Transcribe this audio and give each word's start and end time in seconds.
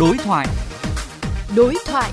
Đối 0.00 0.16
thoại. 0.16 0.46
Đối 1.56 1.74
thoại. 1.86 2.10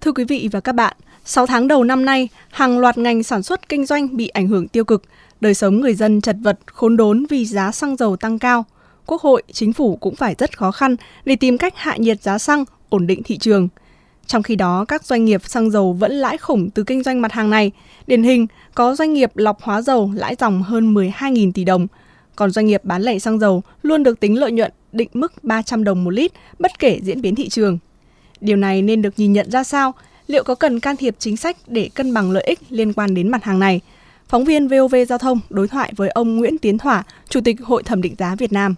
Thưa 0.00 0.12
quý 0.12 0.24
vị 0.24 0.48
và 0.52 0.60
các 0.60 0.72
bạn, 0.72 0.96
6 1.24 1.46
tháng 1.46 1.68
đầu 1.68 1.84
năm 1.84 2.04
nay, 2.04 2.28
hàng 2.50 2.78
loạt 2.78 2.98
ngành 2.98 3.22
sản 3.22 3.42
xuất 3.42 3.68
kinh 3.68 3.86
doanh 3.86 4.16
bị 4.16 4.28
ảnh 4.28 4.48
hưởng 4.48 4.68
tiêu 4.68 4.84
cực, 4.84 5.02
đời 5.40 5.54
sống 5.54 5.80
người 5.80 5.94
dân 5.94 6.20
chật 6.20 6.36
vật, 6.42 6.58
khốn 6.66 6.96
đốn 6.96 7.26
vì 7.30 7.46
giá 7.46 7.72
xăng 7.72 7.96
dầu 7.96 8.16
tăng 8.16 8.38
cao. 8.38 8.64
Quốc 9.06 9.22
hội, 9.22 9.42
chính 9.52 9.72
phủ 9.72 9.96
cũng 9.96 10.16
phải 10.16 10.34
rất 10.38 10.58
khó 10.58 10.70
khăn 10.70 10.96
để 11.24 11.36
tìm 11.36 11.58
cách 11.58 11.74
hạ 11.76 11.96
nhiệt 11.96 12.22
giá 12.22 12.38
xăng, 12.38 12.64
ổn 12.88 13.06
định 13.06 13.22
thị 13.22 13.38
trường. 13.38 13.68
Trong 14.26 14.42
khi 14.42 14.56
đó, 14.56 14.84
các 14.88 15.04
doanh 15.04 15.24
nghiệp 15.24 15.48
xăng 15.48 15.70
dầu 15.70 15.92
vẫn 15.92 16.12
lãi 16.12 16.38
khủng 16.38 16.70
từ 16.70 16.82
kinh 16.82 17.02
doanh 17.02 17.20
mặt 17.20 17.32
hàng 17.32 17.50
này. 17.50 17.70
Điển 18.06 18.22
hình, 18.22 18.46
có 18.74 18.94
doanh 18.94 19.12
nghiệp 19.12 19.36
lọc 19.36 19.62
hóa 19.62 19.82
dầu 19.82 20.12
lãi 20.14 20.34
dòng 20.38 20.62
hơn 20.62 20.94
12.000 20.94 21.52
tỷ 21.52 21.64
đồng, 21.64 21.86
còn 22.36 22.50
doanh 22.50 22.66
nghiệp 22.66 22.84
bán 22.84 23.02
lẻ 23.02 23.18
xăng 23.18 23.38
dầu 23.38 23.62
luôn 23.82 24.02
được 24.02 24.20
tính 24.20 24.38
lợi 24.38 24.52
nhuận 24.52 24.72
định 24.92 25.08
mức 25.12 25.44
300 25.44 25.84
đồng 25.84 26.04
một 26.04 26.10
lít 26.10 26.32
bất 26.58 26.78
kể 26.78 27.00
diễn 27.02 27.22
biến 27.22 27.34
thị 27.34 27.48
trường. 27.48 27.78
Điều 28.40 28.56
này 28.56 28.82
nên 28.82 29.02
được 29.02 29.14
nhìn 29.16 29.32
nhận 29.32 29.50
ra 29.50 29.64
sao? 29.64 29.92
Liệu 30.26 30.44
có 30.44 30.54
cần 30.54 30.80
can 30.80 30.96
thiệp 30.96 31.14
chính 31.18 31.36
sách 31.36 31.56
để 31.66 31.90
cân 31.94 32.14
bằng 32.14 32.30
lợi 32.30 32.42
ích 32.42 32.58
liên 32.70 32.92
quan 32.92 33.14
đến 33.14 33.28
mặt 33.28 33.44
hàng 33.44 33.58
này? 33.58 33.80
Phóng 34.28 34.44
viên 34.44 34.68
VOV 34.68 34.94
Giao 35.08 35.18
thông 35.18 35.40
đối 35.50 35.68
thoại 35.68 35.92
với 35.96 36.08
ông 36.08 36.36
Nguyễn 36.36 36.58
Tiến 36.58 36.78
Thỏa, 36.78 37.02
Chủ 37.28 37.40
tịch 37.44 37.56
Hội 37.64 37.82
thẩm 37.82 38.02
định 38.02 38.14
giá 38.18 38.34
Việt 38.38 38.52
Nam. 38.52 38.74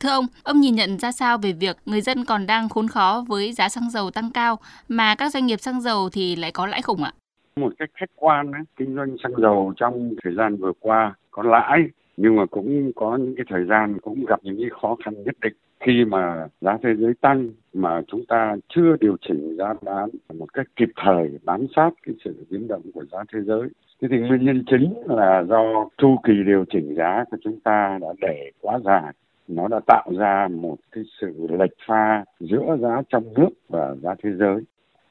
Thưa 0.00 0.10
ông, 0.10 0.26
ông 0.42 0.60
nhìn 0.60 0.74
nhận 0.74 0.98
ra 0.98 1.12
sao 1.12 1.38
về 1.38 1.52
việc 1.52 1.76
người 1.86 2.00
dân 2.00 2.24
còn 2.24 2.46
đang 2.46 2.68
khốn 2.68 2.88
khó 2.88 3.24
với 3.28 3.52
giá 3.52 3.68
xăng 3.68 3.90
dầu 3.90 4.10
tăng 4.10 4.30
cao 4.30 4.58
mà 4.88 5.14
các 5.14 5.32
doanh 5.32 5.46
nghiệp 5.46 5.60
xăng 5.60 5.80
dầu 5.80 6.10
thì 6.12 6.36
lại 6.36 6.52
có 6.52 6.66
lãi 6.66 6.82
khủng 6.82 7.02
ạ? 7.02 7.12
Một 7.56 7.72
cách 7.78 7.88
khách 7.94 8.10
quan, 8.16 8.52
kinh 8.76 8.96
doanh 8.96 9.16
xăng 9.22 9.32
dầu 9.42 9.72
trong 9.76 10.14
thời 10.24 10.34
gian 10.34 10.56
vừa 10.56 10.72
qua 10.80 11.14
có 11.30 11.42
lãi 11.42 11.80
nhưng 12.16 12.36
mà 12.36 12.46
cũng 12.46 12.92
có 12.96 13.16
những 13.16 13.34
cái 13.36 13.46
thời 13.48 13.64
gian, 13.64 13.98
cũng 14.02 14.24
gặp 14.24 14.40
những 14.42 14.56
cái 14.60 14.70
khó 14.80 14.96
khăn 15.04 15.14
nhất 15.24 15.34
định. 15.42 15.54
Khi 15.80 16.04
mà 16.04 16.48
giá 16.60 16.78
thế 16.82 16.94
giới 16.98 17.12
tăng 17.20 17.48
mà 17.72 18.02
chúng 18.06 18.26
ta 18.26 18.56
chưa 18.68 18.96
điều 19.00 19.16
chỉnh 19.28 19.56
giá 19.58 19.74
bán 19.82 20.08
một 20.34 20.52
cách 20.54 20.66
kịp 20.76 20.88
thời, 20.96 21.38
bám 21.44 21.66
sát 21.76 21.90
cái 22.02 22.14
sự 22.24 22.46
biến 22.50 22.68
động 22.68 22.82
của 22.94 23.04
giá 23.12 23.18
thế 23.32 23.40
giới, 23.40 23.68
thế 24.02 24.08
thì 24.10 24.18
nguyên 24.18 24.44
nhân 24.44 24.64
chính 24.66 24.94
là 25.06 25.44
do 25.48 25.88
chu 25.98 26.16
kỳ 26.24 26.32
điều 26.46 26.64
chỉnh 26.70 26.94
giá 26.94 27.24
của 27.30 27.36
chúng 27.44 27.60
ta 27.60 27.98
đã 28.02 28.08
để 28.20 28.50
quá 28.60 28.78
dài 28.84 29.12
nó 29.48 29.68
đã 29.68 29.80
tạo 29.86 30.10
ra 30.18 30.48
một 30.50 30.76
cái 30.92 31.04
sự 31.20 31.46
lệch 31.58 31.76
pha 31.86 32.24
giữa 32.40 32.76
giá 32.80 33.02
trong 33.08 33.24
nước 33.34 33.48
và 33.68 33.94
giá 34.02 34.14
thế 34.22 34.30
giới 34.38 34.62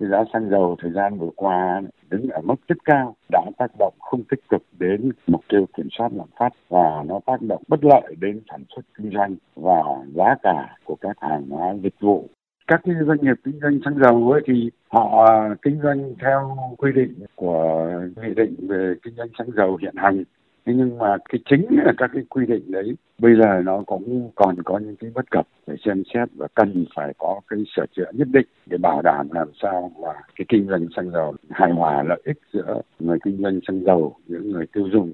cái 0.04 0.10
giá 0.10 0.24
xăng 0.34 0.50
dầu 0.50 0.76
thời 0.80 0.92
gian 0.92 1.18
vừa 1.20 1.30
qua 1.36 1.82
đứng 2.10 2.30
ở 2.30 2.42
mức 2.42 2.56
rất 2.68 2.76
cao, 2.86 3.16
đã 3.32 3.42
tác 3.58 3.72
động 3.80 3.94
không 4.00 4.24
tích 4.24 4.50
cực 4.50 4.64
đến 4.80 5.12
mục 5.28 5.42
tiêu 5.50 5.66
kiểm 5.78 5.88
soát 5.92 6.10
lạm 6.16 6.28
phát 6.40 6.50
và 6.70 7.04
nó 7.06 7.20
tác 7.26 7.42
động 7.42 7.64
bất 7.68 7.84
lợi 7.84 8.16
đến 8.20 8.42
sản 8.50 8.64
xuất 8.76 8.82
kinh 8.98 9.12
doanh 9.14 9.36
và 9.56 9.84
giá 10.16 10.36
cả 10.44 10.76
của 10.86 10.96
các 11.02 11.18
hàng 11.22 11.50
hóa 11.50 11.74
dịch 11.84 11.96
vụ. 12.00 12.30
Các 12.68 12.82
cái 12.84 12.96
doanh 13.08 13.18
nghiệp 13.22 13.36
kinh 13.44 13.60
doanh 13.62 13.80
xăng 13.86 13.98
dầu 13.98 14.32
ấy 14.32 14.42
thì 14.46 14.70
họ 14.90 15.26
à, 15.26 15.56
kinh 15.62 15.80
doanh 15.84 16.14
theo 16.22 16.58
quy 16.78 16.92
định 16.96 17.14
của 17.36 17.90
nghị 18.22 18.34
định 18.34 18.56
về 18.70 18.94
kinh 19.04 19.16
doanh 19.16 19.30
xăng 19.38 19.52
dầu 19.56 19.78
hiện 19.82 19.96
hành 19.98 20.24
thế 20.66 20.74
nhưng 20.76 20.98
mà 20.98 21.18
cái 21.30 21.40
chính 21.50 21.66
là 21.70 21.94
các 21.98 22.10
cái 22.14 22.24
quy 22.30 22.46
định 22.46 22.72
đấy 22.72 22.96
bây 23.18 23.34
giờ 23.36 23.62
nó 23.64 23.84
cũng 23.86 24.32
còn 24.36 24.64
có 24.64 24.80
những 24.80 24.96
cái 24.96 25.12
bất 25.14 25.32
cập 25.32 25.48
phải 25.68 25.76
xem 25.86 26.04
xét 26.14 26.30
và 26.36 26.48
cần 26.56 26.86
phải 26.96 27.14
có 27.18 27.42
cái 27.48 27.60
sửa 27.76 27.86
chữa 27.96 28.12
nhất 28.14 28.28
định 28.32 28.48
để 28.66 28.78
bảo 28.78 29.02
đảm 29.02 29.28
làm 29.32 29.48
sao 29.62 29.92
mà 30.02 30.14
cái 30.36 30.46
kinh 30.50 30.68
doanh 30.68 30.88
xăng 30.96 31.12
dầu 31.12 31.36
hài 31.50 31.72
hòa 31.72 32.04
lợi 32.04 32.22
ích 32.26 32.38
giữa 32.54 32.82
người 33.00 33.18
kinh 33.24 33.38
doanh 33.44 33.60
xăng 33.68 33.84
dầu 33.84 34.16
giữa 34.28 34.40
người 34.40 34.66
tiêu 34.74 34.88
dùng 34.94 35.14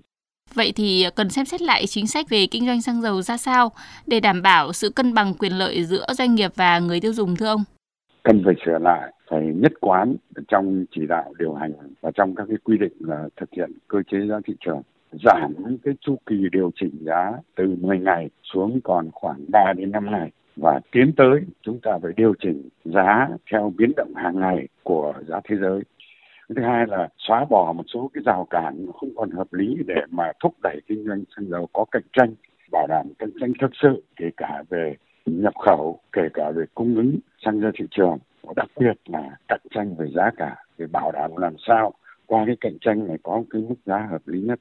Vậy 0.54 0.74
thì 0.76 1.06
cần 1.16 1.30
xem 1.30 1.46
xét 1.46 1.62
lại 1.62 1.88
chính 1.88 2.08
sách 2.08 2.26
về 2.30 2.48
kinh 2.52 2.66
doanh 2.66 2.82
xăng 2.82 3.02
dầu 3.02 3.22
ra 3.22 3.38
sao 3.38 3.72
để 4.08 4.20
đảm 4.20 4.42
bảo 4.42 4.74
sự 4.74 4.90
cân 4.90 5.14
bằng 5.14 5.34
quyền 5.40 5.52
lợi 5.52 5.84
giữa 5.84 6.06
doanh 6.18 6.36
nghiệp 6.36 6.52
và 6.56 6.80
người 6.80 7.00
tiêu 7.00 7.14
dùng 7.14 7.36
thưa 7.36 7.48
ông? 7.48 7.64
Cần 8.24 8.42
phải 8.46 8.54
sửa 8.66 8.80
lại, 8.80 9.14
phải 9.30 9.42
nhất 9.56 9.72
quán 9.82 10.16
trong 10.48 10.86
chỉ 10.96 11.02
đạo 11.08 11.34
điều 11.40 11.54
hành 11.54 11.72
và 12.02 12.12
trong 12.12 12.36
các 12.36 12.46
cái 12.48 12.58
quy 12.64 12.78
định 12.78 12.94
là 13.00 13.30
thực 13.38 13.50
hiện 13.52 13.72
cơ 13.88 13.98
chế 14.12 14.18
giá 14.30 14.40
thị 14.46 14.54
trường 14.66 14.82
giảm 15.12 15.78
cái 15.84 15.94
chu 16.02 16.18
kỳ 16.26 16.36
điều 16.52 16.72
chỉnh 16.76 16.98
giá 17.02 17.32
từ 17.56 17.76
10 17.82 18.00
ngày 18.00 18.30
xuống 18.44 18.80
còn 18.84 19.10
khoảng 19.12 19.46
3 19.52 19.74
đến 19.78 19.92
5 19.92 20.12
ngày. 20.12 20.32
Và 20.56 20.80
tiến 20.92 21.12
tới 21.18 21.42
chúng 21.62 21.80
ta 21.80 21.92
phải 22.02 22.12
điều 22.18 22.34
chỉnh 22.40 22.70
giá 22.84 23.28
theo 23.52 23.74
biến 23.78 23.92
động 23.98 24.14
hàng 24.16 24.40
ngày 24.40 24.68
của 24.84 25.14
giá 25.28 25.40
thế 25.44 25.56
giới. 25.62 25.82
Thứ 26.50 26.62
hai 26.62 26.86
là 26.88 27.10
xóa 27.18 27.46
bỏ 27.50 27.74
một 27.74 27.84
số 27.94 28.12
cái 28.14 28.24
rào 28.26 28.48
cản 28.50 28.86
không 29.00 29.10
còn 29.16 29.32
hợp 29.32 29.54
lý 29.54 29.78
để 29.88 30.02
mà 30.10 30.32
thúc 30.44 30.54
đẩy 30.64 30.80
kinh 30.88 31.06
doanh 31.08 31.24
xăng 31.36 31.50
dầu 31.50 31.68
có 31.74 31.86
cạnh 31.92 32.04
tranh, 32.14 32.34
bảo 32.72 32.88
đảm 32.88 33.06
cạnh 33.20 33.32
tranh 33.42 33.54
thực 33.62 33.72
sự 33.82 34.04
kể 34.16 34.30
cả 34.38 34.64
về 34.70 34.96
nhập 35.26 35.54
khẩu, 35.66 36.00
kể 36.12 36.22
cả 36.34 36.52
về 36.52 36.64
cung 36.76 36.96
ứng 36.96 37.20
xăng 37.46 37.60
ra 37.60 37.72
thị 37.80 37.86
trường, 37.92 38.18
đặc 38.56 38.68
biệt 38.80 38.98
là 39.06 39.38
cạnh 39.48 39.62
tranh 39.72 39.96
về 39.96 40.08
giá 40.16 40.32
cả 40.38 40.56
để 40.78 40.86
bảo 40.92 41.12
đảm 41.12 41.32
làm 41.38 41.56
sao 41.68 41.94
qua 42.26 42.44
cái 42.46 42.56
cạnh 42.62 42.78
tranh 42.82 43.08
này 43.08 43.18
có 43.24 43.44
cái 43.50 43.62
mức 43.62 43.76
giá 43.86 44.08
hợp 44.12 44.22
lý 44.26 44.42
nhất 44.42 44.60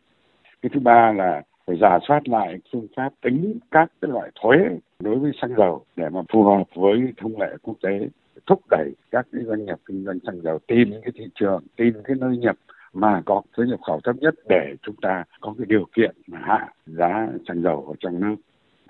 cái 0.63 0.71
thứ 0.75 0.81
ba 0.81 1.13
là 1.13 1.43
phải 1.67 1.77
giả 1.81 1.99
soát 2.09 2.29
lại 2.29 2.59
phương 2.73 2.87
pháp 2.97 3.13
tính 3.23 3.59
các 3.71 3.93
cái 4.01 4.11
loại 4.11 4.31
thuế 4.41 4.57
đối 4.99 5.19
với 5.19 5.33
xăng 5.43 5.57
dầu 5.57 5.85
để 5.97 6.09
mà 6.09 6.21
phù 6.33 6.43
hợp 6.43 6.65
với 6.75 7.13
thông 7.17 7.41
lệ 7.41 7.57
quốc 7.63 7.75
tế, 7.83 8.09
thúc 8.47 8.61
đẩy 8.71 8.93
các 9.11 9.27
cái 9.33 9.43
doanh 9.45 9.65
nghiệp 9.65 9.79
kinh 9.87 10.05
doanh 10.05 10.19
xăng 10.27 10.41
dầu 10.43 10.59
tìm 10.67 10.91
cái 11.03 11.13
thị 11.15 11.25
trường, 11.35 11.63
tìm 11.77 11.95
cái 12.05 12.17
nơi 12.21 12.37
nhập 12.37 12.57
mà 12.93 13.23
có 13.27 13.43
thuế 13.57 13.67
nhập 13.67 13.81
khẩu 13.87 14.01
thấp 14.05 14.17
nhất 14.17 14.35
để 14.49 14.75
chúng 14.83 14.97
ta 15.03 15.25
có 15.41 15.55
cái 15.59 15.67
điều 15.69 15.85
kiện 15.97 16.15
mà 16.27 16.39
hạ 16.43 16.69
giá 16.87 17.29
xăng 17.49 17.63
dầu 17.63 17.87
ở 17.89 17.95
trong 18.01 18.21
nước. 18.21 18.37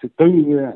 Thứ 0.02 0.08
tư 0.16 0.26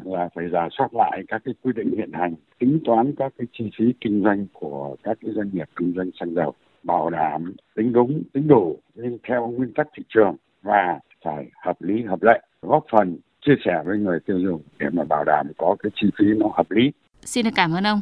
là 0.04 0.28
phải 0.34 0.48
giả 0.52 0.69
soát 0.78 0.94
lại 0.94 1.22
các 1.28 1.42
cái 1.44 1.54
quy 1.62 1.72
định 1.72 1.94
hiện 1.97 2.12
hành, 2.12 2.34
tính 2.58 2.78
toán 2.84 3.14
các 3.16 3.32
cái 3.38 3.47
chi 3.52 3.70
phí 3.78 3.94
kinh 4.00 4.22
doanh 4.22 4.47
của 4.52 4.97
các 5.02 5.19
cái 5.20 5.31
doanh 5.34 5.50
nghiệp 5.52 5.69
kinh 5.76 5.92
doanh 5.97 6.10
xăng 6.20 6.34
dầu, 6.34 6.54
bảo 6.82 7.10
đảm 7.10 7.52
tính 7.75 7.92
đúng, 7.92 8.22
tính 8.32 8.48
đủ 8.48 8.78
nhưng 8.94 9.19
theo 9.28 9.47
nguyên 9.47 9.75
tắc 9.75 9.88
thị 9.97 10.02
trường 10.08 10.36
và 10.62 10.98
phải 11.24 11.50
hợp 11.64 11.82
lý, 11.82 12.02
hợp 12.02 12.22
lệ, 12.22 12.40
góp 12.62 12.84
phần 12.92 13.18
chia 13.46 13.54
sẻ 13.64 13.82
với 13.84 13.98
người 13.98 14.20
tiêu 14.26 14.38
dùng 14.38 14.62
để 14.78 14.86
mà 14.92 15.04
bảo 15.04 15.24
đảm 15.24 15.46
có 15.58 15.76
cái 15.82 15.92
chi 15.94 16.10
phí 16.18 16.24
nó 16.36 16.46
hợp 16.56 16.70
lý. 16.70 16.92
Xin 17.24 17.44
được 17.44 17.50
cảm 17.54 17.72
ơn 17.72 17.86
ông. 17.86 18.00